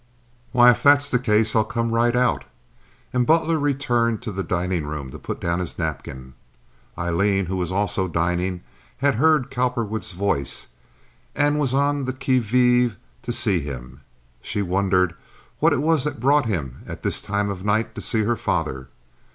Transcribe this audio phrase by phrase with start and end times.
[0.51, 2.43] "Why, if that's the case, I'll come right out."
[3.13, 6.33] And Butler returned to the dining room to put down his napkin.
[6.97, 8.63] Aileen, who was also dining,
[8.97, 10.69] had heard Cowperwood's voice,
[11.35, 14.01] and was on the qui vive to see him.
[14.41, 15.13] She wondered
[15.59, 18.87] what it was that brought him at this time of night to see her father.